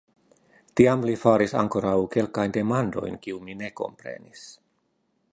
[0.79, 4.47] Tiam li faris ankoraŭ kelkajn demandojn, kiujn mi ne komprenis.